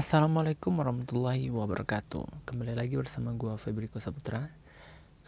Assalamualaikum 0.00 0.80
warahmatullahi 0.80 1.52
wabarakatuh. 1.52 2.48
Kembali 2.48 2.72
lagi 2.72 2.96
bersama 2.96 3.36
gue 3.36 3.52
Febriko 3.60 4.00
Saputra 4.00 4.48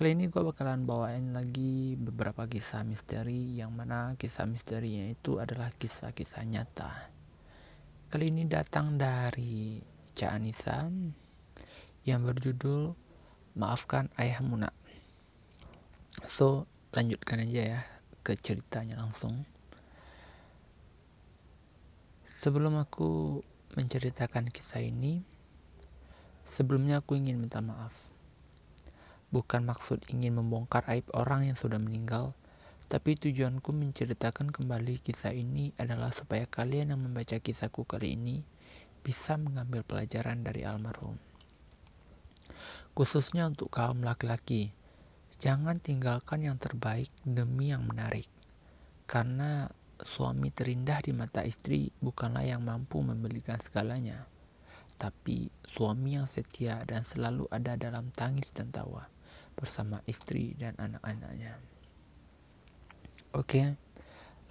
Kali 0.00 0.16
ini 0.16 0.32
gue 0.32 0.40
bakalan 0.40 0.88
bawain 0.88 1.36
lagi 1.36 1.92
beberapa 2.00 2.48
kisah 2.48 2.80
misteri 2.80 3.60
Yang 3.60 3.68
mana 3.68 4.16
kisah 4.16 4.48
misterinya 4.48 5.12
itu 5.12 5.36
adalah 5.36 5.68
kisah-kisah 5.76 6.48
nyata. 6.48 6.88
Kali 8.08 8.32
ini 8.32 8.48
datang 8.48 8.96
dari 8.96 9.76
Ca 10.16 10.32
Anissa 10.32 10.88
Yang 12.08 12.20
berjudul 12.32 12.96
Maafkan 13.60 14.08
Ayah 14.16 14.40
Muna. 14.40 14.72
So 16.24 16.64
lanjutkan 16.96 17.44
aja 17.44 17.76
ya 17.76 17.80
ke 18.24 18.40
ceritanya 18.40 19.04
langsung. 19.04 19.44
Sebelum 22.24 22.80
aku 22.80 23.44
menceritakan 23.78 24.52
kisah 24.52 24.84
ini, 24.84 25.24
sebelumnya 26.44 27.00
aku 27.00 27.16
ingin 27.16 27.40
minta 27.40 27.64
maaf. 27.64 27.94
Bukan 29.32 29.64
maksud 29.64 30.04
ingin 30.12 30.36
membongkar 30.36 30.84
aib 30.92 31.08
orang 31.16 31.48
yang 31.48 31.56
sudah 31.56 31.80
meninggal, 31.80 32.36
tapi 32.92 33.16
tujuanku 33.16 33.72
menceritakan 33.72 34.52
kembali 34.52 35.00
kisah 35.00 35.32
ini 35.32 35.72
adalah 35.80 36.12
supaya 36.12 36.44
kalian 36.44 36.92
yang 36.92 37.00
membaca 37.00 37.40
kisahku 37.40 37.88
kali 37.88 38.12
ini 38.20 38.44
bisa 39.00 39.40
mengambil 39.40 39.82
pelajaran 39.82 40.44
dari 40.44 40.68
almarhum. 40.68 41.16
Khususnya 42.92 43.48
untuk 43.48 43.72
kaum 43.72 44.04
laki-laki, 44.04 44.76
jangan 45.40 45.80
tinggalkan 45.80 46.44
yang 46.44 46.60
terbaik 46.60 47.08
demi 47.24 47.72
yang 47.72 47.88
menarik. 47.88 48.28
Karena 49.08 49.72
suami 50.02 50.50
terindah 50.50 50.98
di 51.00 51.14
mata 51.14 51.46
istri 51.46 51.94
bukanlah 52.02 52.42
yang 52.42 52.66
mampu 52.66 52.98
membelikan 53.00 53.58
segalanya, 53.62 54.26
tapi 54.98 55.46
suami 55.70 56.18
yang 56.18 56.26
setia 56.26 56.82
dan 56.84 57.06
selalu 57.06 57.46
ada 57.54 57.78
dalam 57.78 58.10
tangis 58.10 58.50
dan 58.50 58.68
tawa 58.74 59.06
bersama 59.54 60.02
istri 60.10 60.58
dan 60.58 60.74
anak-anaknya. 60.78 61.54
Oke, 63.32 63.78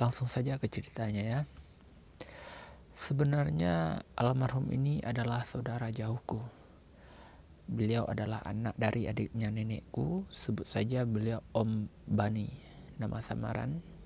langsung 0.01 0.25
saja 0.31 0.57
ke 0.57 0.65
ceritanya 0.71 1.23
ya. 1.23 1.39
Sebenarnya 2.97 4.01
almarhum 4.17 4.69
ini 4.73 5.03
adalah 5.05 5.45
saudara 5.45 5.89
jauhku. 5.91 6.41
Beliau 7.71 8.03
adalah 8.09 8.43
anak 8.43 8.75
dari 8.75 9.07
adiknya 9.07 9.47
nenekku, 9.47 10.25
sebut 10.33 10.67
saja 10.67 11.07
beliau 11.07 11.39
Om 11.55 11.87
Bani, 12.09 12.49
nama 12.99 13.23
samaran 13.23 14.00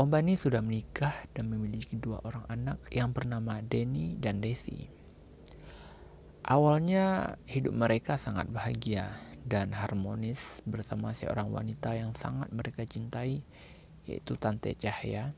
Om 0.00 0.08
Bani 0.08 0.32
sudah 0.32 0.64
menikah 0.64 1.12
dan 1.36 1.52
memiliki 1.52 1.92
dua 2.00 2.24
orang 2.24 2.48
anak 2.48 2.80
yang 2.88 3.12
bernama 3.12 3.60
Denny 3.60 4.16
dan 4.16 4.40
Desi. 4.40 4.88
Awalnya 6.40 7.36
hidup 7.44 7.76
mereka 7.76 8.16
sangat 8.16 8.48
bahagia 8.48 9.12
dan 9.44 9.76
harmonis 9.76 10.64
bersama 10.64 11.12
seorang 11.12 11.52
wanita 11.52 11.92
yang 11.92 12.16
sangat 12.16 12.48
mereka 12.48 12.88
cintai 12.88 13.44
yaitu 14.08 14.40
Tante 14.40 14.72
Cahya. 14.72 15.36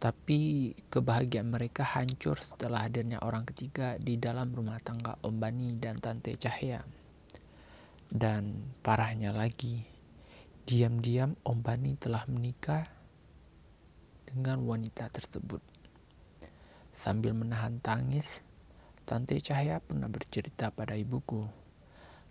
Tapi 0.00 0.72
kebahagiaan 0.88 1.52
mereka 1.52 1.84
hancur 1.84 2.40
setelah 2.40 2.88
hadirnya 2.88 3.20
orang 3.20 3.44
ketiga 3.44 4.00
di 4.00 4.16
dalam 4.16 4.56
rumah 4.56 4.80
tangga 4.80 5.20
Om 5.20 5.36
Bani 5.44 5.76
dan 5.76 6.00
Tante 6.00 6.40
Cahya. 6.40 6.80
Dan 8.08 8.64
parahnya 8.80 9.36
lagi, 9.36 9.89
Diam-diam 10.66 11.36
Om 11.46 11.58
Bani 11.64 11.96
telah 11.96 12.24
menikah 12.28 12.84
dengan 14.28 14.64
wanita 14.64 15.08
tersebut. 15.08 15.62
Sambil 16.92 17.32
menahan 17.32 17.80
tangis, 17.80 18.44
Tante 19.08 19.40
Cahaya 19.40 19.80
pernah 19.80 20.06
bercerita 20.06 20.68
pada 20.70 20.94
ibuku 20.94 21.60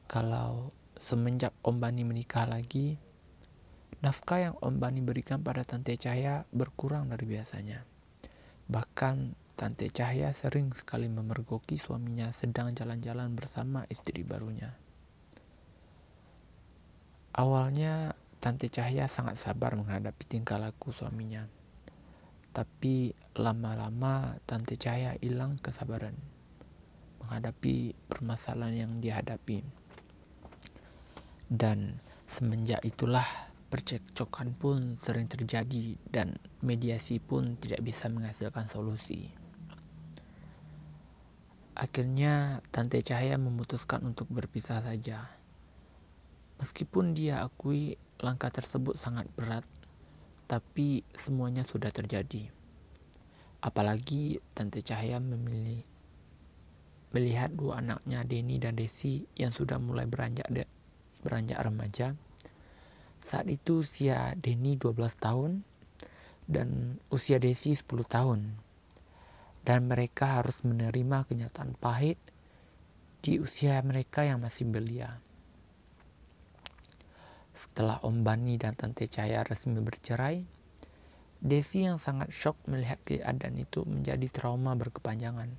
kalau 0.10 0.74
semenjak 0.98 1.54
Om 1.62 1.78
Bani 1.78 2.02
menikah 2.02 2.50
lagi, 2.50 2.98
nafkah 4.02 4.42
yang 4.42 4.56
Om 4.58 4.82
Bani 4.82 5.06
berikan 5.06 5.46
pada 5.46 5.62
Tante 5.62 5.94
Cahaya 6.02 6.50
berkurang 6.50 7.14
dari 7.14 7.30
biasanya. 7.30 7.86
Bahkan 8.66 9.38
Tante 9.54 9.94
Cahaya 9.94 10.34
sering 10.34 10.74
sekali 10.74 11.06
memergoki 11.06 11.78
suaminya 11.78 12.34
sedang 12.34 12.74
jalan-jalan 12.74 13.38
bersama 13.38 13.86
istri 13.94 14.26
barunya. 14.26 14.74
Awalnya 17.30 18.18
Tante 18.40 18.72
Cahaya 18.74 19.06
sangat 19.06 19.38
sabar 19.38 19.78
menghadapi 19.78 20.24
tingkah 20.26 20.58
laku 20.58 20.90
suaminya. 20.90 21.46
Tapi 22.50 23.14
lama-lama 23.38 24.34
Tante 24.50 24.80
Cahaya 24.80 25.14
hilang 25.22 25.62
kesabaran 25.62 26.18
menghadapi 27.22 27.94
permasalahan 28.10 28.90
yang 28.90 28.94
dihadapi. 28.98 29.62
Dan 31.46 32.02
semenjak 32.26 32.82
itulah 32.82 33.26
percekcokan 33.70 34.58
pun 34.58 34.98
sering 34.98 35.30
terjadi 35.30 35.94
dan 36.10 36.34
mediasi 36.66 37.22
pun 37.22 37.54
tidak 37.62 37.86
bisa 37.86 38.10
menghasilkan 38.10 38.66
solusi. 38.66 39.30
Akhirnya 41.78 42.66
Tante 42.74 43.06
Cahaya 43.06 43.38
memutuskan 43.38 44.04
untuk 44.04 44.26
berpisah 44.34 44.82
saja. 44.82 45.39
Meskipun 46.60 47.16
dia 47.16 47.42
akui 47.42 47.96
Langkah 48.20 48.52
tersebut 48.52 49.00
sangat 49.00 49.32
berat, 49.32 49.64
tapi 50.44 51.08
semuanya 51.16 51.64
sudah 51.64 51.88
terjadi. 51.88 52.52
Apalagi 53.64 54.44
Tante 54.52 54.84
Cahaya 54.84 55.24
memilih 55.24 55.88
melihat 57.16 57.48
dua 57.56 57.80
anaknya 57.80 58.28
Denny 58.28 58.60
dan 58.60 58.76
Desi 58.76 59.24
yang 59.40 59.56
sudah 59.56 59.80
mulai 59.80 60.04
beranjak 60.04 60.52
de, 60.52 60.68
beranjak 61.24 61.64
remaja. 61.64 62.12
Saat 63.24 63.48
itu 63.48 63.88
usia 63.88 64.36
Denny 64.36 64.76
12 64.76 65.00
tahun 65.16 65.64
dan 66.44 67.00
usia 67.08 67.40
Desi 67.40 67.72
10 67.72 67.88
tahun. 68.04 68.52
Dan 69.64 69.88
mereka 69.88 70.44
harus 70.44 70.60
menerima 70.68 71.24
kenyataan 71.24 71.72
pahit 71.80 72.20
di 73.24 73.40
usia 73.40 73.80
mereka 73.80 74.28
yang 74.28 74.44
masih 74.44 74.68
belia. 74.68 75.24
Setelah 77.60 78.00
Om 78.08 78.24
Bani 78.24 78.56
dan 78.56 78.72
Tante 78.72 79.04
Cahaya 79.12 79.44
resmi 79.44 79.84
bercerai, 79.84 80.48
Devi 81.44 81.92
yang 81.92 82.00
sangat 82.00 82.32
shock 82.32 82.56
melihat 82.72 83.04
keadaan 83.04 83.60
itu 83.60 83.84
menjadi 83.84 84.32
trauma 84.32 84.80
berkepanjangan. 84.80 85.52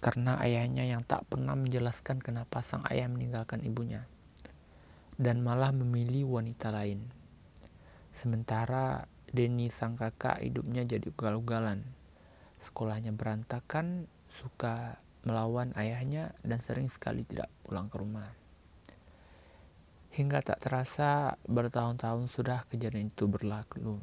Karena 0.00 0.40
ayahnya 0.40 0.88
yang 0.88 1.04
tak 1.04 1.28
pernah 1.28 1.52
menjelaskan 1.52 2.24
kenapa 2.24 2.64
sang 2.64 2.80
ayah 2.88 3.12
meninggalkan 3.12 3.60
ibunya. 3.60 4.08
Dan 5.20 5.44
malah 5.44 5.68
memilih 5.68 6.40
wanita 6.40 6.72
lain. 6.72 7.04
Sementara 8.16 9.04
Denny 9.28 9.68
sang 9.68 10.00
kakak 10.00 10.40
hidupnya 10.40 10.88
jadi 10.88 11.12
ugal-ugalan. 11.12 11.84
Sekolahnya 12.64 13.12
berantakan, 13.12 14.08
suka 14.32 14.96
melawan 15.28 15.76
ayahnya 15.76 16.32
dan 16.40 16.64
sering 16.64 16.88
sekali 16.88 17.28
tidak 17.28 17.52
pulang 17.68 17.92
ke 17.92 18.00
rumah. 18.00 18.47
Hingga 20.18 20.42
tak 20.42 20.58
terasa 20.58 21.38
bertahun-tahun 21.46 22.26
sudah 22.26 22.66
kejadian 22.66 23.14
itu 23.14 23.30
berlalu. 23.30 24.02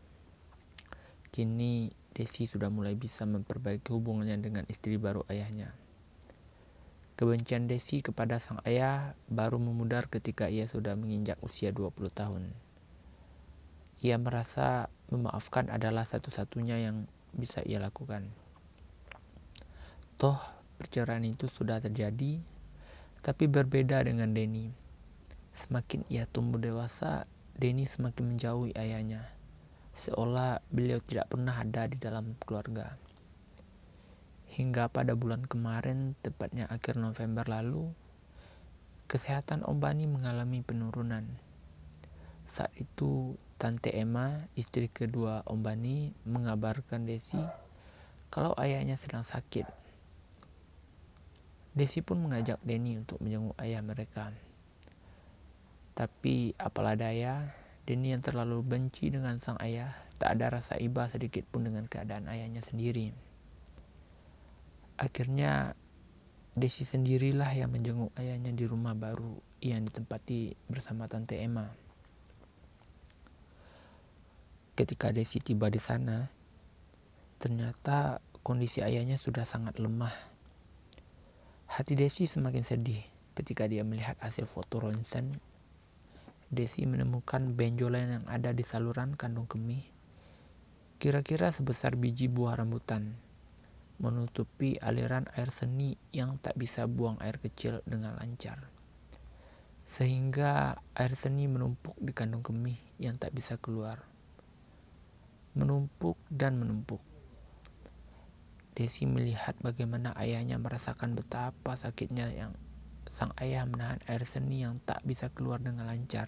Kini 1.27 1.91
Desi 2.15 2.47
sudah 2.47 2.71
mulai 2.71 2.95
bisa 2.95 3.27
memperbaiki 3.27 3.91
hubungannya 3.91 4.39
dengan 4.39 4.63
istri 4.71 4.95
baru 4.95 5.27
ayahnya. 5.27 5.75
Kebencian 7.19 7.67
Desi 7.67 7.99
kepada 7.99 8.39
sang 8.39 8.63
ayah 8.63 9.11
baru 9.27 9.59
memudar 9.59 10.07
ketika 10.07 10.47
ia 10.47 10.71
sudah 10.71 10.95
menginjak 10.95 11.35
usia 11.43 11.75
20 11.75 12.07
tahun. 12.15 12.47
Ia 13.99 14.15
merasa 14.15 14.87
memaafkan 15.11 15.67
adalah 15.67 16.07
satu-satunya 16.07 16.79
yang 16.79 17.11
bisa 17.35 17.59
ia 17.67 17.83
lakukan. 17.83 18.23
Toh 20.15 20.39
perceraian 20.79 21.27
itu 21.27 21.51
sudah 21.51 21.83
terjadi, 21.83 22.39
tapi 23.19 23.51
berbeda 23.51 23.99
dengan 24.07 24.31
Denny 24.31 24.84
Semakin 25.55 26.03
ia 26.11 26.27
tumbuh 26.27 26.59
dewasa, 26.59 27.23
Denny 27.55 27.87
semakin 27.87 28.35
menjauhi 28.35 28.75
ayahnya, 28.75 29.23
seolah 29.95 30.59
beliau 30.75 30.99
tidak 30.99 31.31
pernah 31.31 31.55
ada 31.55 31.87
di 31.87 31.95
dalam 31.95 32.35
keluarga. 32.43 32.99
Hingga 34.51 34.91
pada 34.91 35.15
bulan 35.15 35.47
kemarin, 35.47 36.15
tepatnya 36.19 36.67
akhir 36.67 36.99
November 36.99 37.47
lalu, 37.47 37.87
kesehatan 39.07 39.63
Om 39.63 39.79
Bani 39.79 40.03
mengalami 40.11 40.59
penurunan. 40.63 41.23
Saat 42.51 42.75
itu, 42.75 43.39
Tante 43.55 43.95
Emma, 43.95 44.43
istri 44.59 44.91
kedua 44.91 45.47
Om 45.47 45.63
Bani, 45.63 46.11
mengabarkan 46.27 47.07
Desi 47.07 47.39
kalau 48.27 48.51
ayahnya 48.59 48.99
sedang 48.99 49.23
sakit. 49.23 49.63
Desi 51.71 52.03
pun 52.03 52.19
mengajak 52.19 52.59
Denny 52.63 52.99
untuk 52.99 53.19
menjenguk 53.23 53.55
ayah 53.59 53.79
mereka. 53.79 54.31
Tapi 55.95 56.51
apalah 56.59 56.99
daya, 56.99 57.55
Denny 57.87 58.11
yang 58.11 58.19
terlalu 58.19 58.59
benci 58.67 59.07
dengan 59.07 59.39
sang 59.39 59.55
ayah, 59.63 59.95
tak 60.19 60.35
ada 60.35 60.59
rasa 60.59 60.75
iba 60.75 61.07
sedikit 61.07 61.47
pun 61.47 61.63
dengan 61.63 61.87
keadaan 61.87 62.27
ayahnya 62.27 62.59
sendiri. 62.59 63.15
Akhirnya 64.99 65.71
Desi 66.55 66.87
sendirilah 66.87 67.51
yang 67.51 67.67
menjenguk 67.67 68.15
ayahnya 68.15 68.55
di 68.55 68.63
rumah 68.63 68.95
baru 68.95 69.35
yang 69.59 69.83
ditempati 69.83 70.55
bersama 70.71 71.03
Tante 71.11 71.35
Emma. 71.35 71.67
Ketika 74.75 75.11
Desi 75.11 75.43
tiba 75.43 75.67
di 75.67 75.83
sana, 75.83 76.27
ternyata 77.43 78.23
kondisi 78.39 78.79
ayahnya 78.79 79.19
sudah 79.19 79.43
sangat 79.43 79.83
lemah. 79.83 80.15
Hati 81.67 81.99
Desi 81.99 82.23
semakin 82.23 82.63
sedih 82.63 83.03
ketika 83.35 83.67
dia 83.67 83.83
melihat 83.83 84.15
hasil 84.23 84.47
foto 84.47 84.79
ronsen. 84.79 85.54
Desi 86.53 86.85
menemukan 86.85 87.57
benjolan 87.57 88.21
yang 88.21 88.25
ada 88.29 88.53
di 88.53 88.61
saluran 88.61 89.17
kandung 89.17 89.49
kemih, 89.49 89.81
kira-kira 91.01 91.49
sebesar 91.49 91.97
biji 91.97 92.29
buah 92.29 92.61
rambutan, 92.61 93.17
menutupi 93.97 94.77
aliran 94.77 95.25
air 95.33 95.49
seni 95.49 95.97
yang 96.13 96.37
tak 96.37 96.53
bisa 96.53 96.85
buang 96.85 97.17
air 97.21 97.41
kecil 97.41 97.81
dengan 97.89 98.13
lancar. 98.21 98.61
Sehingga 99.89 100.75
air 100.93 101.13
seni 101.17 101.49
menumpuk 101.49 101.97
di 101.97 102.13
kandung 102.13 102.45
kemih 102.45 102.77
yang 103.01 103.17
tak 103.17 103.33
bisa 103.33 103.57
keluar. 103.57 104.01
Menumpuk 105.55 106.19
dan 106.27 106.59
menumpuk 106.59 106.99
Desi 108.75 109.07
melihat 109.07 109.55
bagaimana 109.63 110.11
ayahnya 110.19 110.59
merasakan 110.59 111.15
betapa 111.15 111.79
sakitnya 111.79 112.27
yang 112.35 112.51
sang 113.15 113.31
ayah 113.39 113.63
menahan 113.63 114.03
air 114.11 114.27
seni 114.27 114.67
yang 114.67 114.75
tak 114.83 114.99
bisa 115.07 115.31
keluar 115.31 115.63
dengan 115.63 115.87
lancar. 115.87 116.27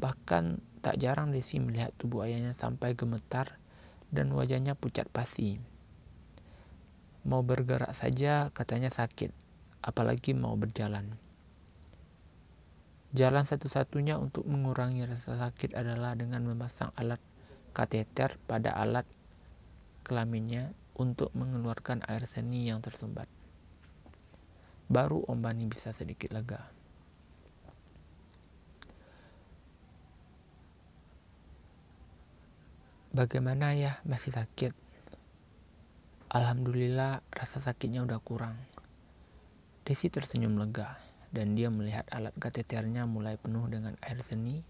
Bahkan 0.00 0.56
tak 0.80 0.96
jarang 0.96 1.36
Desi 1.36 1.60
melihat 1.60 1.92
tubuh 2.00 2.24
ayahnya 2.24 2.56
sampai 2.56 2.96
gemetar 2.96 3.52
dan 4.08 4.32
wajahnya 4.32 4.72
pucat 4.72 5.04
pasi. 5.12 5.60
Mau 7.28 7.44
bergerak 7.44 7.92
saja 7.92 8.48
katanya 8.56 8.88
sakit, 8.88 9.28
apalagi 9.84 10.32
mau 10.32 10.56
berjalan. 10.56 11.04
Jalan 13.12 13.44
satu-satunya 13.44 14.16
untuk 14.16 14.48
mengurangi 14.48 15.04
rasa 15.04 15.36
sakit 15.36 15.76
adalah 15.76 16.16
dengan 16.16 16.40
memasang 16.48 16.88
alat 16.96 17.20
kateter 17.76 18.32
pada 18.48 18.72
alat 18.80 19.04
kelaminnya 20.08 20.72
untuk 20.96 21.28
mengeluarkan 21.36 22.00
air 22.08 22.24
seni 22.24 22.64
yang 22.64 22.80
tersumbat. 22.80 23.28
Baru 24.88 25.20
Om 25.28 25.44
Bani 25.44 25.68
bisa 25.68 25.92
sedikit 25.92 26.32
lega. 26.32 26.64
Bagaimana 33.12 33.76
ya, 33.76 34.00
masih 34.08 34.32
sakit? 34.32 34.72
Alhamdulillah 36.32 37.20
rasa 37.32 37.60
sakitnya 37.60 38.04
udah 38.08 38.16
kurang. 38.24 38.56
Desi 39.84 40.08
tersenyum 40.08 40.56
lega 40.56 40.96
dan 41.36 41.52
dia 41.52 41.68
melihat 41.68 42.08
alat 42.08 42.32
kateternya 42.40 43.04
mulai 43.04 43.36
penuh 43.36 43.68
dengan 43.68 43.92
air 44.04 44.20
seni 44.24 44.64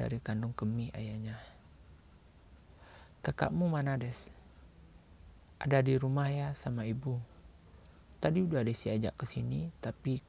dari 0.00 0.16
kandung 0.20 0.56
kemih 0.56 0.92
ayahnya. 0.96 1.36
Kakakmu 3.20 3.68
mana, 3.68 4.00
Des? 4.00 4.32
ada 5.62 5.78
di 5.78 5.94
rumah 5.94 6.26
ya 6.26 6.58
sama 6.58 6.82
ibu 6.82 7.22
tadi 8.22 8.38
udah 8.38 8.62
Desi 8.62 8.86
ajak 8.86 9.18
ke 9.18 9.26
sini 9.26 9.66
tapi 9.82 10.22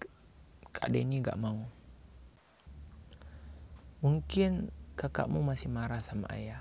Kak 0.74 0.90
Denny 0.90 1.22
gak 1.22 1.38
mau. 1.38 1.62
Mungkin 4.01 4.74
kakakmu 4.98 5.45
masih 5.45 5.69
marah 5.69 6.01
sama 6.01 6.25
ayah. 6.34 6.57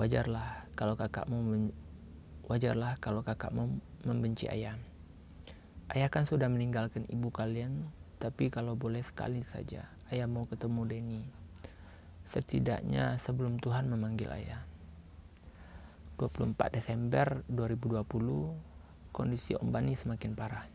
Wajarlah 0.00 0.64
kalau 0.72 0.96
kakakmu 0.96 1.68
wajarlah 2.48 2.96
kalau 3.04 3.20
kakakmu 3.20 3.68
membenci 4.08 4.48
ayah. 4.48 4.72
Ayah 5.92 6.08
kan 6.08 6.24
sudah 6.24 6.48
meninggalkan 6.48 7.04
ibu 7.12 7.28
kalian 7.28 7.84
tapi 8.16 8.48
kalau 8.48 8.72
boleh 8.80 9.04
sekali 9.04 9.44
saja 9.44 9.84
ayah 10.08 10.24
mau 10.24 10.48
ketemu 10.48 10.88
Denny. 10.88 11.22
Setidaknya 12.32 13.20
sebelum 13.20 13.60
Tuhan 13.60 13.92
memanggil 13.92 14.32
ayah. 14.32 14.64
24 16.16 16.56
Desember 16.72 17.44
2020, 17.52 18.73
kondisi 19.14 19.54
Om 19.54 19.70
Bani 19.70 19.94
semakin 19.94 20.34
parah. 20.34 20.66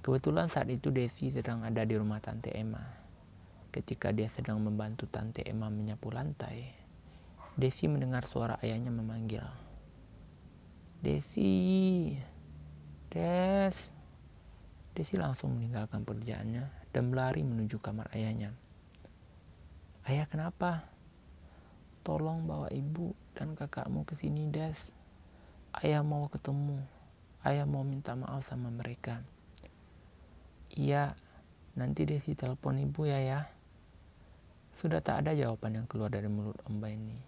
Kebetulan 0.00 0.48
saat 0.48 0.72
itu 0.72 0.88
Desi 0.88 1.28
sedang 1.28 1.60
ada 1.60 1.84
di 1.84 1.92
rumah 1.92 2.24
Tante 2.24 2.48
Emma. 2.56 2.80
Ketika 3.68 4.08
dia 4.16 4.32
sedang 4.32 4.64
membantu 4.64 5.04
Tante 5.04 5.44
Emma 5.44 5.68
menyapu 5.68 6.08
lantai, 6.08 6.72
Desi 7.52 7.84
mendengar 7.84 8.24
suara 8.24 8.56
ayahnya 8.64 8.88
memanggil. 8.88 9.44
Desi, 11.04 12.16
Des. 13.12 13.92
Desi 14.96 15.20
langsung 15.20 15.52
meninggalkan 15.52 16.08
pekerjaannya 16.08 16.64
dan 16.96 17.12
berlari 17.12 17.44
menuju 17.44 17.76
kamar 17.84 18.08
ayahnya. 18.16 18.48
Ayah 20.08 20.24
kenapa? 20.24 20.88
Tolong 22.00 22.48
bawa 22.48 22.72
ibu 22.72 23.12
dan 23.36 23.52
kakakmu 23.52 24.08
ke 24.08 24.16
sini, 24.16 24.48
Des. 24.48 24.95
Ayah 25.76 26.00
mau 26.00 26.24
ketemu. 26.32 26.80
Ayah 27.44 27.68
mau 27.68 27.84
minta 27.84 28.16
maaf 28.16 28.48
sama 28.48 28.72
mereka. 28.72 29.20
Iya, 30.72 31.12
nanti 31.76 32.08
Desi 32.08 32.32
telepon 32.32 32.80
ibu 32.80 33.04
ya 33.04 33.20
ya. 33.20 33.40
Sudah 34.80 35.04
tak 35.04 35.28
ada 35.28 35.36
jawaban 35.36 35.76
yang 35.76 35.84
keluar 35.84 36.08
dari 36.08 36.32
mulut 36.32 36.56
Om 36.64 36.80
ini. 36.88 37.20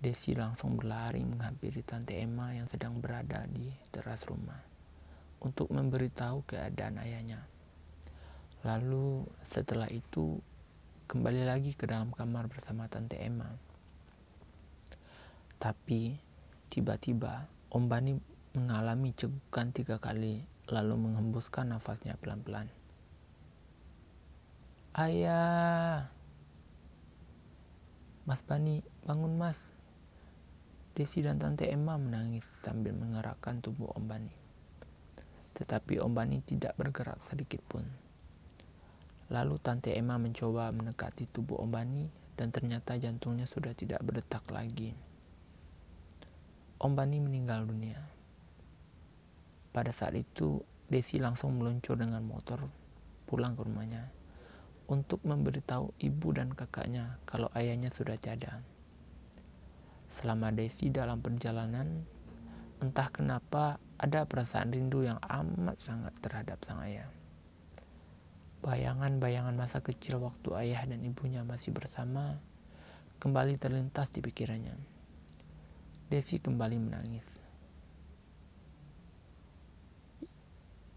Desi 0.00 0.32
langsung 0.32 0.80
berlari 0.80 1.28
menghampiri 1.28 1.84
Tante 1.84 2.16
Emma 2.16 2.56
yang 2.56 2.64
sedang 2.72 3.04
berada 3.04 3.44
di 3.52 3.68
teras 3.92 4.24
rumah 4.24 4.56
untuk 5.44 5.68
memberitahu 5.68 6.40
keadaan 6.48 6.96
ayahnya. 7.04 7.44
Lalu 8.64 9.28
setelah 9.44 9.92
itu 9.92 10.40
kembali 11.04 11.44
lagi 11.44 11.76
ke 11.76 11.84
dalam 11.84 12.16
kamar 12.16 12.48
bersama 12.48 12.88
Tante 12.88 13.20
Emma. 13.20 13.52
Tapi 15.60 16.25
tiba-tiba 16.68 17.46
Om 17.70 17.90
Bani 17.90 18.16
mengalami 18.56 19.12
cegukan 19.12 19.68
tiga 19.74 20.00
kali 20.00 20.40
lalu 20.72 20.94
menghembuskan 20.96 21.70
nafasnya 21.70 22.16
pelan-pelan. 22.18 22.66
Ayah! 24.96 26.08
Mas 28.26 28.42
Bani, 28.42 28.82
bangun 29.06 29.38
mas. 29.38 29.60
Desi 30.96 31.20
dan 31.20 31.36
Tante 31.36 31.68
Emma 31.68 32.00
menangis 32.00 32.42
sambil 32.42 32.96
mengerakkan 32.96 33.60
tubuh 33.60 33.92
Om 33.92 34.04
Bani. 34.08 34.34
Tetapi 35.54 36.00
Om 36.00 36.12
Bani 36.16 36.40
tidak 36.42 36.74
bergerak 36.80 37.20
sedikit 37.28 37.60
pun. 37.68 37.84
Lalu 39.30 39.60
Tante 39.60 39.92
Emma 39.92 40.16
mencoba 40.16 40.72
mendekati 40.72 41.28
tubuh 41.30 41.60
Om 41.60 41.70
Bani 41.70 42.04
dan 42.34 42.48
ternyata 42.50 42.96
jantungnya 42.96 43.44
sudah 43.44 43.76
tidak 43.76 44.00
berdetak 44.00 44.42
lagi. 44.48 45.05
Om 46.76 46.92
Bani 46.92 47.24
meninggal 47.24 47.64
dunia. 47.64 47.96
Pada 49.72 49.88
saat 49.96 50.12
itu, 50.12 50.60
Desi 50.92 51.16
langsung 51.16 51.56
meluncur 51.56 51.96
dengan 51.96 52.20
motor 52.20 52.68
pulang 53.24 53.56
ke 53.56 53.64
rumahnya 53.64 54.12
untuk 54.84 55.24
memberitahu 55.24 55.96
ibu 56.04 56.28
dan 56.36 56.52
kakaknya 56.52 57.16
kalau 57.24 57.48
ayahnya 57.56 57.88
sudah 57.88 58.20
tiada. 58.20 58.60
Selama 60.12 60.52
Desi 60.52 60.92
dalam 60.92 61.24
perjalanan, 61.24 62.04
entah 62.84 63.08
kenapa 63.08 63.80
ada 63.96 64.28
perasaan 64.28 64.68
rindu 64.68 65.00
yang 65.00 65.16
amat 65.32 65.80
sangat 65.80 66.12
terhadap 66.20 66.60
sang 66.60 66.84
ayah. 66.84 67.08
Bayangan-bayangan 68.60 69.56
masa 69.56 69.80
kecil 69.80 70.20
waktu 70.20 70.52
ayah 70.60 70.84
dan 70.84 71.00
ibunya 71.00 71.40
masih 71.40 71.72
bersama 71.72 72.36
kembali 73.24 73.56
terlintas 73.56 74.12
di 74.12 74.20
pikirannya. 74.20 74.95
Desi 76.06 76.38
kembali 76.38 76.78
menangis. 76.78 77.26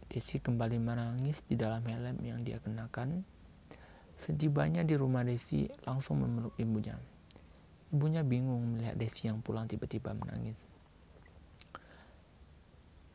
Desi 0.06 0.38
kembali 0.38 0.78
menangis 0.78 1.42
di 1.50 1.58
dalam 1.58 1.82
helm 1.82 2.22
yang 2.22 2.46
dia 2.46 2.62
kenakan. 2.62 3.26
Setibanya 4.22 4.86
di 4.86 4.94
rumah 4.94 5.26
Desi 5.26 5.66
langsung 5.90 6.22
memeluk 6.22 6.54
ibunya. 6.62 6.94
Ibunya 7.90 8.22
bingung 8.22 8.78
melihat 8.78 9.02
Desi 9.02 9.34
yang 9.34 9.42
pulang 9.42 9.66
tiba-tiba 9.66 10.14
menangis. 10.14 10.62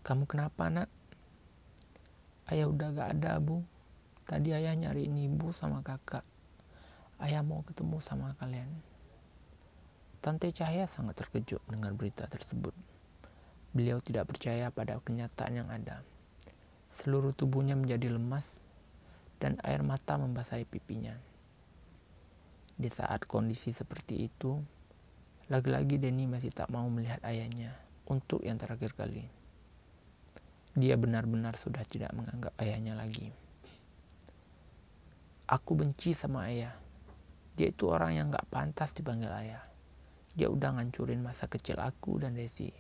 Kamu 0.03 0.27
kenapa 0.27 0.67
nak? 0.75 0.91
Ayah 2.51 2.75
udah 2.75 2.91
gak 2.91 3.23
ada 3.23 3.39
bu. 3.39 3.63
Tadi 4.27 4.51
ayah 4.51 4.75
nyariin 4.75 5.15
ibu 5.31 5.55
sama 5.55 5.79
kakak. 5.87 6.27
Ayah 7.23 7.47
mau 7.47 7.63
ketemu 7.63 8.03
sama 8.03 8.35
kalian. 8.43 8.67
Tante 10.25 10.49
Cahaya 10.57 10.89
sangat 10.89 11.21
terkejut 11.21 11.61
dengan 11.69 11.93
berita 12.01 12.25
tersebut. 12.25 12.73
Beliau 13.77 14.01
tidak 14.01 14.33
percaya 14.33 14.73
pada 14.73 14.97
kenyataan 14.97 15.53
yang 15.53 15.69
ada. 15.69 16.01
Seluruh 16.97 17.37
tubuhnya 17.37 17.77
menjadi 17.77 18.09
lemas 18.09 18.49
dan 19.37 19.61
air 19.69 19.85
mata 19.85 20.17
membasahi 20.17 20.65
pipinya. 20.65 21.13
Di 22.81 22.89
saat 22.89 23.29
kondisi 23.29 23.77
seperti 23.77 24.25
itu, 24.25 24.57
lagi-lagi 25.53 26.01
Denny 26.01 26.25
masih 26.25 26.57
tak 26.57 26.73
mau 26.73 26.89
melihat 26.89 27.21
ayahnya 27.29 27.77
untuk 28.09 28.41
yang 28.49 28.57
terakhir 28.57 28.97
kali. 28.97 29.29
Dia 30.73 30.97
benar-benar 30.97 31.61
sudah 31.61 31.85
tidak 31.85 32.17
menganggap 32.17 32.57
ayahnya 32.65 32.97
lagi. 32.97 33.29
Aku 35.53 35.77
benci 35.77 36.17
sama 36.17 36.49
ayah. 36.49 36.73
Dia 37.61 37.69
itu 37.69 37.93
orang 37.93 38.17
yang 38.17 38.33
gak 38.33 38.49
pantas 38.49 38.97
dipanggil 38.97 39.29
ayah. 39.29 39.74
Dia 40.35 40.51
udah 40.51 40.75
ngancurin 40.75 41.23
masa 41.23 41.47
kecil 41.47 41.79
aku 41.79 42.19
dan 42.19 42.35
Desi. 42.35 42.71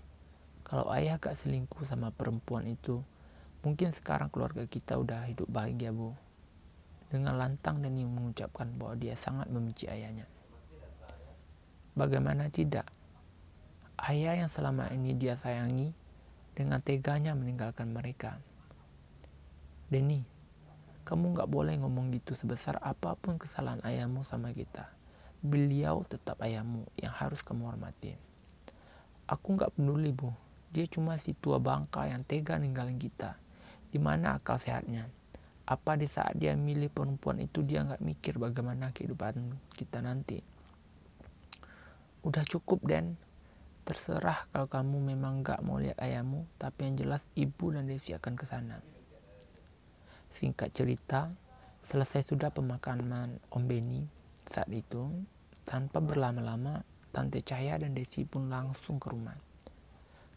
Kalau 0.66 0.90
ayah 0.90 1.22
gak 1.22 1.38
selingkuh 1.38 1.86
sama 1.86 2.10
perempuan 2.10 2.66
itu, 2.66 2.98
mungkin 3.62 3.94
sekarang 3.94 4.26
keluarga 4.30 4.66
kita 4.66 4.98
udah 4.98 5.22
hidup 5.30 5.46
bahagia, 5.46 5.94
Bu. 5.94 6.10
Dengan 7.14 7.38
lantang 7.38 7.78
Deni 7.78 8.02
mengucapkan 8.02 8.74
bahwa 8.74 8.98
dia 8.98 9.14
sangat 9.14 9.46
membenci 9.54 9.86
ayahnya. 9.86 10.26
Bagaimana 11.94 12.50
tidak? 12.50 12.90
Ayah 13.94 14.34
yang 14.34 14.50
selama 14.50 14.90
ini 14.90 15.14
dia 15.14 15.38
sayangi 15.38 15.94
dengan 16.58 16.82
teganya 16.82 17.38
meninggalkan 17.38 17.94
mereka. 17.94 18.38
Denny, 19.90 20.26
kamu 21.06 21.38
gak 21.38 21.50
boleh 21.50 21.78
ngomong 21.78 22.10
gitu 22.14 22.34
sebesar 22.34 22.82
apa 22.82 23.14
pun 23.14 23.38
kesalahan 23.38 23.78
ayahmu 23.86 24.26
sama 24.26 24.50
kita. 24.50 24.93
Beliau 25.44 26.00
tetap 26.08 26.40
ayahmu 26.40 26.88
yang 26.96 27.12
harus 27.12 27.44
kamu 27.44 27.68
hormati. 27.68 28.16
Aku 29.28 29.60
gak 29.60 29.76
peduli 29.76 30.08
bu, 30.08 30.32
dia 30.72 30.88
cuma 30.88 31.20
si 31.20 31.36
tua 31.36 31.60
bangka 31.60 32.08
yang 32.08 32.24
tega 32.24 32.56
ninggalin 32.56 32.96
kita. 32.96 33.36
Di 33.92 34.00
mana 34.00 34.40
akal 34.40 34.56
sehatnya? 34.56 35.04
Apa 35.68 36.00
di 36.00 36.08
saat 36.08 36.40
dia 36.40 36.56
milih 36.56 36.88
perempuan 36.88 37.44
itu 37.44 37.60
dia 37.60 37.84
gak 37.84 38.00
mikir 38.00 38.40
bagaimana 38.40 38.88
kehidupan 38.96 39.36
kita 39.76 40.00
nanti? 40.00 40.40
Udah 42.24 42.44
cukup 42.48 42.80
Den, 42.88 43.20
terserah 43.84 44.48
kalau 44.48 44.64
kamu 44.64 45.12
memang 45.12 45.44
gak 45.44 45.60
mau 45.60 45.76
lihat 45.76 46.00
ayahmu, 46.00 46.48
tapi 46.56 46.88
yang 46.88 46.96
jelas 47.04 47.28
ibu 47.36 47.68
dan 47.68 47.84
Desi 47.84 48.16
akan 48.16 48.32
ke 48.32 48.48
sana. 48.48 48.80
Singkat 50.32 50.72
cerita, 50.72 51.28
selesai 51.84 52.32
sudah 52.32 52.48
pemakaman 52.48 53.28
Om 53.52 53.64
Beni 53.68 54.24
saat 54.48 54.72
itu, 54.72 55.04
tanpa 55.64 55.98
berlama-lama, 56.04 56.84
Tante 57.08 57.40
Cahaya 57.40 57.80
dan 57.80 57.96
Desi 57.96 58.28
pun 58.28 58.52
langsung 58.52 59.00
ke 59.00 59.08
rumah. 59.08 59.34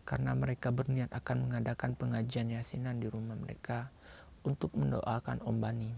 Karena 0.07 0.31
mereka 0.31 0.71
berniat 0.71 1.11
akan 1.11 1.51
mengadakan 1.51 1.99
pengajian 1.99 2.47
yasinan 2.47 3.03
di 3.03 3.11
rumah 3.11 3.35
mereka 3.35 3.91
untuk 4.47 4.71
mendoakan 4.79 5.43
Om 5.43 5.57
Bani. 5.59 5.91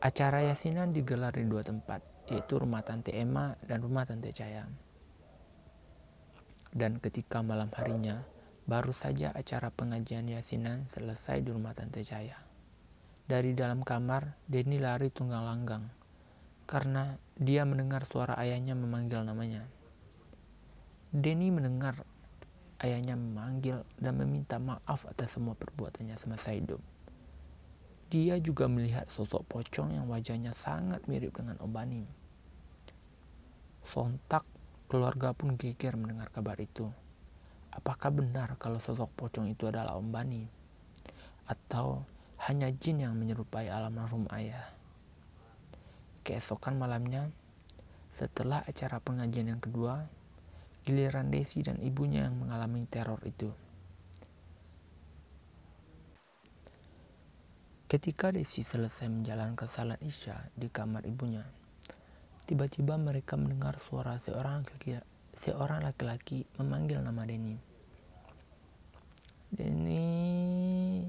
Acara 0.00 0.48
yasinan 0.48 0.96
digelar 0.96 1.36
di 1.36 1.44
dua 1.44 1.60
tempat, 1.60 2.00
yaitu 2.32 2.56
rumah 2.56 2.80
Tante 2.80 3.12
Emma 3.12 3.52
dan 3.68 3.84
rumah 3.84 4.08
Tante 4.08 4.32
Caya. 4.32 4.64
Dan 6.72 6.96
ketika 6.96 7.44
malam 7.44 7.68
harinya, 7.76 8.24
baru 8.64 8.94
saja 8.96 9.34
acara 9.36 9.68
pengajian 9.68 10.24
yasinan 10.32 10.88
selesai 10.88 11.44
di 11.44 11.50
rumah 11.52 11.76
Tante 11.76 12.00
Caya. 12.06 12.40
Dari 13.28 13.52
dalam 13.52 13.84
kamar, 13.84 14.38
Denny 14.48 14.80
lari 14.80 15.12
tunggang 15.12 15.44
langgang 15.44 15.84
karena 16.68 17.16
dia 17.40 17.64
mendengar 17.64 18.04
suara 18.04 18.36
ayahnya 18.36 18.76
memanggil 18.76 19.24
namanya. 19.24 19.64
Denny 21.08 21.48
mendengar 21.48 21.96
ayahnya 22.84 23.16
memanggil 23.16 23.80
dan 23.96 24.20
meminta 24.20 24.60
maaf 24.60 25.08
atas 25.08 25.40
semua 25.40 25.56
perbuatannya 25.56 26.12
semasa 26.20 26.52
hidup. 26.52 26.76
Dia 28.12 28.36
juga 28.36 28.68
melihat 28.68 29.08
sosok 29.08 29.48
pocong 29.48 29.96
yang 29.96 30.12
wajahnya 30.12 30.52
sangat 30.52 31.08
mirip 31.08 31.32
dengan 31.32 31.56
Om 31.64 31.72
Bani. 31.72 32.04
Sontak 33.88 34.44
keluarga 34.92 35.32
pun 35.32 35.56
geger 35.56 35.96
mendengar 35.96 36.28
kabar 36.28 36.60
itu. 36.60 36.84
Apakah 37.72 38.12
benar 38.12 38.60
kalau 38.60 38.76
sosok 38.76 39.08
pocong 39.16 39.48
itu 39.48 39.72
adalah 39.72 39.96
Om? 39.96 40.12
Atau 41.48 42.04
hanya 42.44 42.68
jin 42.68 43.00
yang 43.00 43.16
menyerupai 43.16 43.72
almarhum 43.72 44.28
ayah? 44.36 44.77
Keesokan 46.28 46.76
malamnya, 46.76 47.24
setelah 48.12 48.60
acara 48.68 49.00
pengajian 49.00 49.48
yang 49.48 49.64
kedua, 49.64 50.04
giliran 50.84 51.32
Desi 51.32 51.64
dan 51.64 51.80
ibunya 51.80 52.28
yang 52.28 52.36
mengalami 52.36 52.84
teror 52.84 53.16
itu. 53.24 53.48
Ketika 57.88 58.28
Desi 58.28 58.60
selesai 58.60 59.08
menjalankan 59.08 59.64
salat 59.72 59.96
Isya 60.04 60.36
di 60.52 60.68
kamar 60.68 61.08
ibunya, 61.08 61.40
tiba-tiba 62.44 63.00
mereka 63.00 63.40
mendengar 63.40 63.80
suara 63.80 64.20
seorang 64.20 64.68
laki 64.68 65.00
seorang 65.32 65.80
laki-laki 65.80 66.44
memanggil 66.60 67.00
nama 67.00 67.24
Denny. 67.24 67.56
Denny, 69.48 71.08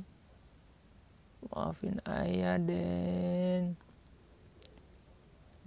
maafin 1.52 2.00
ayah 2.08 2.56
Den. 2.56 3.89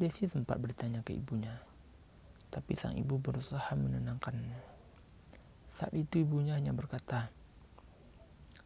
Desi 0.02 0.26
sempat 0.26 0.58
bertanya 0.58 0.98
ke 1.06 1.14
ibunya, 1.14 1.54
tapi 2.50 2.74
sang 2.74 2.98
ibu 2.98 3.22
berusaha 3.22 3.70
menenangkannya. 3.78 4.58
Saat 5.70 5.94
itu 5.94 6.26
ibunya 6.26 6.58
hanya 6.58 6.74
berkata, 6.74 7.30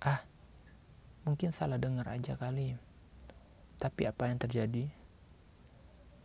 Ah, 0.01 0.25
Mungkin 1.27 1.51
salah 1.51 1.75
dengar 1.75 2.07
aja 2.07 2.39
kali. 2.39 2.79
Tapi 3.83 4.07
apa 4.07 4.31
yang 4.31 4.39
terjadi? 4.39 4.87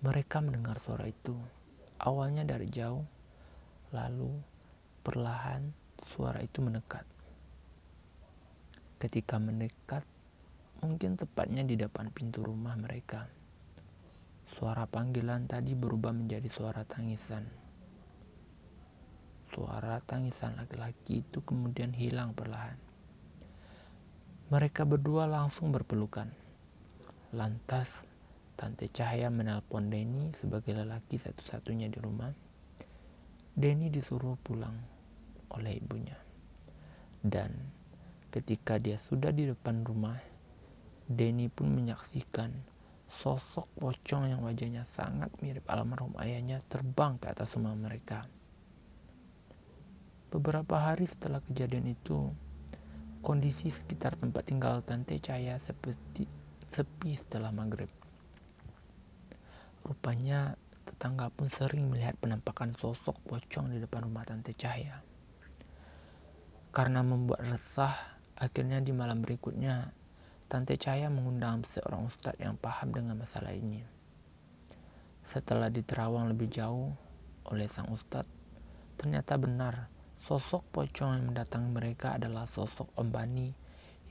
Mereka 0.06 0.46
mendengar 0.46 0.78
suara 0.78 1.10
itu. 1.10 1.34
Awalnya 1.98 2.46
dari 2.46 2.70
jauh, 2.70 3.02
lalu 3.98 4.30
perlahan 5.02 5.66
suara 6.06 6.38
itu 6.46 6.62
mendekat. 6.62 7.02
Ketika 9.02 9.42
mendekat, 9.42 10.06
mungkin 10.86 11.18
tepatnya 11.18 11.66
di 11.66 11.82
depan 11.82 12.14
pintu 12.14 12.46
rumah 12.46 12.78
mereka. 12.78 13.26
Suara 14.62 14.86
panggilan 14.86 15.50
tadi 15.50 15.74
berubah 15.74 16.14
menjadi 16.14 16.46
suara 16.46 16.86
tangisan. 16.86 17.42
Suara 19.50 19.98
tangisan 20.06 20.54
laki-laki 20.54 21.26
itu 21.26 21.42
kemudian 21.42 21.90
hilang 21.98 22.38
perlahan. 22.38 22.78
Mereka 24.54 24.86
berdua 24.86 25.26
langsung 25.26 25.74
berpelukan. 25.74 26.30
Lantas, 27.34 28.06
Tante 28.54 28.86
Cahaya 28.86 29.34
menelpon 29.34 29.90
Denny 29.90 30.30
sebagai 30.38 30.78
lelaki 30.78 31.18
satu-satunya 31.18 31.90
di 31.90 31.98
rumah. 31.98 32.30
Denny 33.58 33.90
disuruh 33.90 34.38
pulang 34.46 34.78
oleh 35.58 35.82
ibunya. 35.82 36.22
Dan 37.26 37.50
ketika 38.30 38.78
dia 38.78 39.02
sudah 39.02 39.34
di 39.34 39.50
depan 39.50 39.82
rumah, 39.82 40.22
Denny 41.10 41.50
pun 41.50 41.74
menyaksikan 41.74 42.71
sosok 43.12 43.68
pocong 43.76 44.32
yang 44.32 44.40
wajahnya 44.42 44.88
sangat 44.88 45.30
mirip 45.44 45.68
almarhum 45.68 46.16
ayahnya 46.24 46.64
terbang 46.72 47.20
ke 47.20 47.28
atas 47.28 47.60
rumah 47.60 47.76
mereka. 47.76 48.24
Beberapa 50.32 50.80
hari 50.80 51.04
setelah 51.04 51.44
kejadian 51.44 51.92
itu, 51.92 52.32
Kondisi 53.22 53.70
sekitar 53.70 54.18
tempat 54.18 54.50
tinggal 54.50 54.82
Tante 54.82 55.14
Cahaya 55.22 55.54
seperti 55.62 56.26
sepi 56.66 57.14
setelah 57.14 57.54
maghrib. 57.54 57.86
Rupanya 59.86 60.58
tetangga 60.90 61.30
pun 61.30 61.46
sering 61.46 61.94
melihat 61.94 62.18
penampakan 62.18 62.74
sosok 62.74 63.14
pocong 63.30 63.70
di 63.70 63.78
depan 63.78 64.10
rumah 64.10 64.26
Tante 64.26 64.58
Cahaya. 64.58 65.06
Karena 66.74 67.06
membuat 67.06 67.46
resah, 67.46 67.94
akhirnya 68.42 68.82
di 68.82 68.90
malam 68.90 69.22
berikutnya 69.22 69.94
Tante 70.52 70.76
Cahaya 70.76 71.08
mengundang 71.08 71.64
seorang 71.64 72.04
ustadz 72.04 72.44
yang 72.44 72.60
paham 72.60 72.92
dengan 72.92 73.16
masalah 73.16 73.56
ini. 73.56 73.80
Setelah 75.24 75.72
diterawang 75.72 76.28
lebih 76.28 76.52
jauh 76.52 76.92
oleh 77.48 77.72
sang 77.72 77.88
ustadz, 77.88 78.28
ternyata 79.00 79.40
benar 79.40 79.88
Sosok 80.22 80.62
pocong 80.70 81.18
yang 81.18 81.26
mendatangi 81.34 81.74
mereka 81.74 82.14
adalah 82.14 82.46
sosok 82.46 82.94
Om 82.94 83.10
Bani 83.10 83.50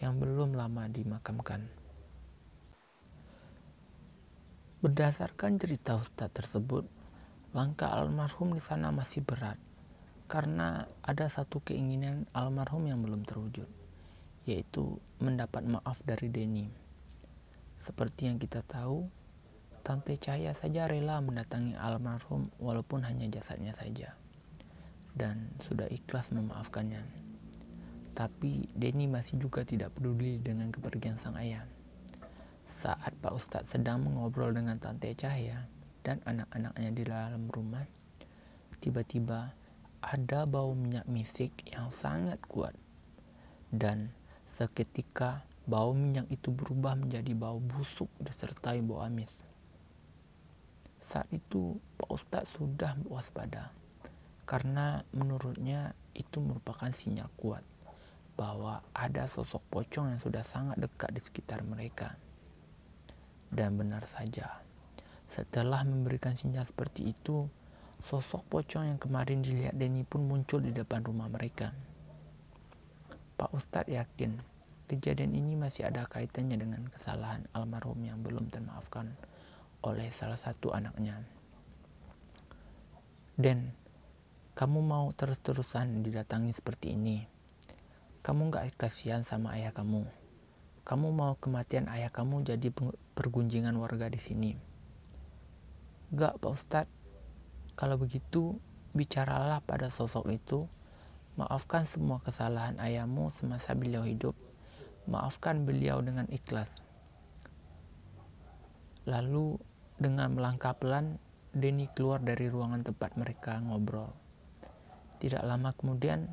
yang 0.03 0.19
belum 0.19 0.59
lama 0.59 0.91
dimakamkan. 0.91 1.63
Berdasarkan 4.83 5.63
cerita 5.63 5.95
Ustadz 5.95 6.35
tersebut, 6.35 6.83
langkah 7.55 7.95
almarhum 7.95 8.53
di 8.53 8.59
sana 8.59 8.91
masih 8.91 9.23
berat 9.23 9.55
karena 10.27 10.91
ada 11.07 11.31
satu 11.31 11.63
keinginan 11.63 12.27
almarhum 12.35 12.91
yang 12.91 12.99
belum 13.07 13.23
terwujud, 13.23 13.71
yaitu 14.49 14.97
mendapat 15.21 15.65
maaf 15.67 16.01
dari 16.05 16.33
Denny. 16.33 16.67
Seperti 17.81 18.29
yang 18.29 18.37
kita 18.37 18.61
tahu, 18.65 19.09
Tante 19.81 20.17
Cahaya 20.21 20.53
saja 20.53 20.85
rela 20.85 21.25
mendatangi 21.25 21.73
almarhum 21.81 22.53
walaupun 22.61 23.01
hanya 23.09 23.25
jasadnya 23.33 23.73
saja 23.73 24.13
dan 25.17 25.41
sudah 25.65 25.89
ikhlas 25.89 26.31
memaafkannya. 26.31 27.01
Tapi 28.13 28.69
Denny 28.77 29.09
masih 29.09 29.41
juga 29.41 29.65
tidak 29.65 29.97
peduli 29.97 30.37
dengan 30.37 30.69
kepergian 30.69 31.17
sang 31.17 31.39
ayah. 31.41 31.65
Saat 32.81 33.17
Pak 33.21 33.33
Ustadz 33.33 33.73
sedang 33.77 34.05
mengobrol 34.05 34.53
dengan 34.53 34.77
Tante 34.77 35.13
Cahaya 35.17 35.65
dan 36.05 36.21
anak-anaknya 36.25 36.91
di 36.93 37.03
dalam 37.05 37.45
rumah, 37.49 37.85
tiba-tiba 38.81 39.53
ada 40.01 40.49
bau 40.49 40.73
minyak 40.73 41.05
misik 41.09 41.53
yang 41.69 41.93
sangat 41.93 42.41
kuat 42.49 42.73
dan 43.69 44.09
seketika 44.51 45.47
bau 45.71 45.95
minyak 45.95 46.27
itu 46.35 46.51
berubah 46.51 46.99
menjadi 46.99 47.31
bau 47.39 47.63
busuk 47.63 48.11
disertai 48.19 48.83
bau 48.83 49.07
amis. 49.07 49.31
Saat 50.99 51.31
itu 51.31 51.79
Pak 51.99 52.11
Ustadz 52.11 52.59
sudah 52.59 52.99
waspada 53.07 53.71
karena 54.51 55.07
menurutnya 55.15 55.95
itu 56.19 56.43
merupakan 56.43 56.91
sinyal 56.91 57.31
kuat 57.39 57.63
bahwa 58.35 58.83
ada 58.91 59.31
sosok 59.31 59.63
pocong 59.71 60.11
yang 60.11 60.21
sudah 60.23 60.43
sangat 60.43 60.81
dekat 60.83 61.15
di 61.15 61.21
sekitar 61.23 61.63
mereka. 61.63 62.19
Dan 63.51 63.79
benar 63.79 64.07
saja, 64.11 64.51
setelah 65.31 65.87
memberikan 65.87 66.35
sinyal 66.35 66.67
seperti 66.67 67.15
itu, 67.15 67.47
sosok 68.03 68.43
pocong 68.51 68.91
yang 68.91 68.99
kemarin 68.99 69.45
dilihat 69.45 69.79
Denny 69.79 70.03
pun 70.03 70.27
muncul 70.27 70.59
di 70.59 70.75
depan 70.75 71.07
rumah 71.07 71.31
mereka. 71.31 71.71
Pak 73.41 73.57
Ustadz 73.57 73.89
yakin 73.89 74.37
kejadian 74.85 75.33
ini 75.33 75.57
masih 75.57 75.89
ada 75.89 76.05
kaitannya 76.05 76.61
dengan 76.61 76.85
kesalahan 76.85 77.41
almarhum 77.57 77.97
yang 78.05 78.21
belum 78.21 78.53
termaafkan 78.53 79.09
oleh 79.81 80.13
salah 80.13 80.37
satu 80.37 80.77
anaknya. 80.77 81.17
Den, 83.41 83.73
kamu 84.53 84.85
mau 84.85 85.09
terus-terusan 85.17 86.05
didatangi 86.05 86.53
seperti 86.53 86.93
ini? 86.93 87.25
Kamu 88.21 88.53
gak 88.53 88.77
kasihan 88.77 89.25
sama 89.25 89.57
ayah 89.57 89.73
kamu. 89.73 90.05
Kamu 90.85 91.09
mau 91.09 91.33
kematian 91.41 91.89
ayah 91.89 92.13
kamu 92.13 92.45
jadi 92.45 92.69
pergunjingan 93.17 93.73
warga 93.81 94.13
di 94.13 94.21
sini. 94.21 94.53
Gak, 96.13 96.45
Pak 96.45 96.53
Ustadz. 96.53 96.93
Kalau 97.73 97.97
begitu, 97.97 98.61
bicaralah 98.93 99.65
pada 99.65 99.89
sosok 99.89 100.29
itu. 100.29 100.69
Maafkan 101.41 101.89
semua 101.89 102.21
kesalahan 102.21 102.77
ayahmu 102.77 103.33
semasa 103.33 103.73
beliau 103.73 104.05
hidup. 104.05 104.37
Maafkan 105.09 105.65
beliau 105.65 106.05
dengan 106.05 106.29
ikhlas. 106.29 106.69
Lalu, 109.09 109.57
dengan 109.97 110.37
melangkah 110.37 110.77
pelan, 110.77 111.17
Denny 111.57 111.89
keluar 111.97 112.21
dari 112.21 112.53
ruangan 112.53 112.85
tempat 112.85 113.17
mereka 113.17 113.57
ngobrol. 113.57 114.13
Tidak 115.17 115.41
lama 115.41 115.73
kemudian, 115.73 116.29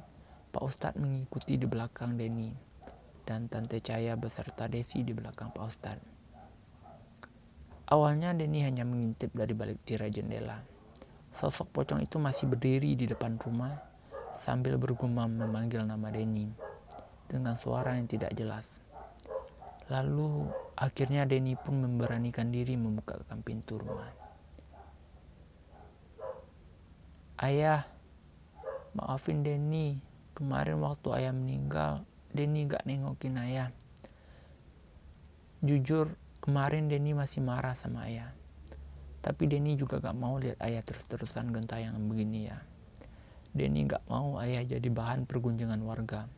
Pak 0.51 0.59
Ustadz 0.59 0.99
mengikuti 0.99 1.55
di 1.55 1.63
belakang 1.63 2.19
Denny 2.19 2.51
dan 3.23 3.47
Tante 3.47 3.79
Caya 3.79 4.19
beserta 4.19 4.67
Desi 4.67 5.07
di 5.07 5.15
belakang 5.15 5.55
Pak 5.55 5.63
Ustadz. 5.63 6.07
Awalnya 7.95 8.35
Denny 8.35 8.59
hanya 8.67 8.83
mengintip 8.83 9.31
dari 9.31 9.55
balik 9.55 9.79
tirai 9.87 10.11
jendela. 10.11 10.59
Sosok 11.31 11.71
pocong 11.71 12.03
itu 12.03 12.19
masih 12.19 12.51
berdiri 12.51 12.99
di 12.99 13.07
depan 13.07 13.39
rumah 13.39 13.95
sambil 14.41 14.79
bergumam 14.81 15.29
memanggil 15.33 15.83
nama 15.85 16.09
Denny 16.09 16.49
dengan 17.27 17.57
suara 17.59 17.97
yang 17.97 18.07
tidak 18.07 18.33
jelas. 18.37 18.63
Lalu 19.87 20.47
akhirnya 20.75 21.23
Denny 21.23 21.55
pun 21.55 21.79
memberanikan 21.79 22.51
diri 22.51 22.75
membukakan 22.75 23.39
pintu 23.45 23.79
rumah. 23.79 24.11
Ayah, 27.37 27.85
maafin 28.97 29.45
Denny, 29.45 30.01
Kemarin 30.37 30.77
waktu 30.85 31.09
ayah 31.17 31.33
meninggal, 31.33 32.05
Denny 32.29 32.69
gak 32.69 32.85
nengokin 32.85 33.41
ayah. 33.41 33.73
Jujur, 35.65 36.13
kemarin 36.45 36.85
Denny 36.85 37.17
masih 37.17 37.41
marah 37.41 37.73
sama 37.73 38.05
ayah. 38.05 38.29
Tapi 39.25 39.49
Denny 39.49 39.73
juga 39.81 39.97
gak 39.97 40.13
mau 40.13 40.37
lihat 40.37 40.61
ayah 40.61 40.85
terus-terusan 40.85 41.49
gentayangan 41.49 42.05
begini 42.05 42.53
ya. 42.53 42.61
Denny 43.57 43.89
gak 43.89 44.05
mau 44.05 44.37
ayah 44.37 44.61
jadi 44.61 44.85
bahan 44.85 45.25
pergunjingan 45.25 45.81
warga. 45.81 46.29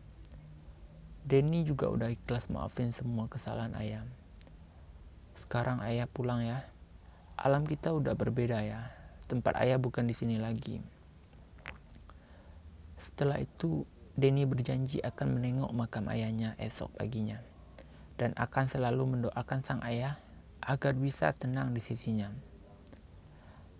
Denny 1.27 1.67
juga 1.67 1.91
udah 1.91 2.07
ikhlas 2.07 2.47
maafin 2.47 2.95
semua 2.95 3.27
kesalahan 3.27 3.75
ayah. 3.75 4.07
Sekarang 5.35 5.83
ayah 5.83 6.07
pulang 6.07 6.39
ya. 6.39 6.63
Alam 7.35 7.67
kita 7.67 7.91
udah 7.91 8.15
berbeda 8.15 8.63
ya. 8.63 8.87
Tempat 9.27 9.59
ayah 9.59 9.75
bukan 9.75 10.07
di 10.07 10.15
sini 10.15 10.39
lagi. 10.39 10.79
Setelah 12.95 13.43
itu, 13.43 13.83
Denny 14.15 14.47
berjanji 14.47 15.03
akan 15.03 15.35
menengok 15.35 15.75
makam 15.75 16.07
ayahnya 16.07 16.55
esok 16.55 16.95
paginya 16.95 17.43
dan 18.19 18.35
akan 18.35 18.67
selalu 18.67 19.15
mendoakan 19.15 19.63
sang 19.63 19.79
ayah 19.87 20.19
agar 20.59 20.91
bisa 20.95 21.31
tenang 21.31 21.71
di 21.71 21.79
sisinya. 21.79 22.27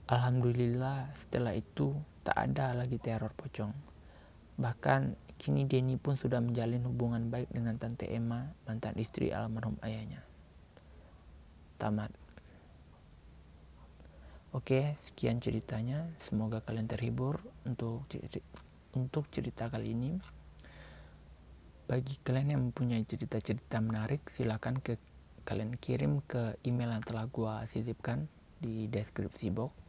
Alhamdulillah 0.08 1.12
setelah 1.12 1.54
itu 1.54 1.92
tak 2.24 2.38
ada 2.38 2.76
lagi 2.76 3.00
teror 3.00 3.32
pocong. 3.34 3.72
Bahkan 4.60 5.02
kini 5.40 5.64
Denny 5.64 5.96
pun 5.96 6.20
sudah 6.20 6.44
menjalin 6.44 6.84
hubungan 6.84 7.32
baik 7.32 7.48
dengan 7.50 7.80
Tante 7.80 8.12
Emma, 8.12 8.44
mantan 8.68 8.96
istri 9.00 9.32
almarhum 9.32 9.80
ayahnya. 9.88 10.20
Tamat. 11.80 12.12
Oke, 14.52 15.00
sekian 15.00 15.40
ceritanya. 15.40 16.04
Semoga 16.20 16.60
kalian 16.60 16.92
terhibur 16.92 17.40
untuk 17.64 18.04
untuk 18.98 19.30
cerita 19.32 19.72
kali 19.72 19.96
ini. 19.96 20.12
Bagi 21.88 22.20
kalian 22.22 22.58
yang 22.58 22.62
mempunyai 22.70 23.02
cerita-cerita 23.08 23.80
menarik, 23.80 24.26
silakan 24.30 24.78
ke 24.84 25.00
kalian 25.48 25.78
kirim 25.80 26.22
ke 26.26 26.58
email 26.68 26.94
yang 26.94 27.06
telah 27.06 27.26
gua 27.32 27.66
sisipkan 27.66 28.28
di 28.60 28.86
deskripsi 28.92 29.50
box. 29.56 29.89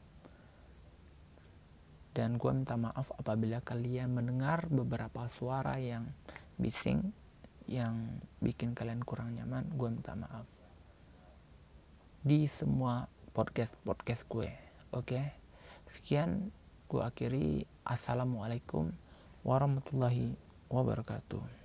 Dan 2.10 2.36
gua 2.36 2.50
minta 2.54 2.74
maaf 2.74 3.10
apabila 3.18 3.62
kalian 3.62 4.10
mendengar 4.14 4.66
beberapa 4.70 5.30
suara 5.30 5.78
yang 5.78 6.06
bising 6.58 7.14
yang 7.70 7.94
bikin 8.42 8.74
kalian 8.74 9.02
kurang 9.06 9.30
nyaman, 9.34 9.66
gua 9.78 9.94
minta 9.94 10.18
maaf. 10.18 10.46
Di 12.20 12.50
semua 12.50 13.08
podcast-podcast 13.32 14.28
gue. 14.28 14.50
Oke. 14.92 15.22
Sekian 15.88 16.52
Gue 16.90 17.06
akhiri. 17.06 17.62
Assalamualaikum 17.86 18.90
warahmatullahi 19.46 20.34
wabarakatuh. 20.74 21.59